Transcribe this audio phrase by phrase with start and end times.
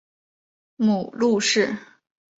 [0.77, 1.77] 母陆氏。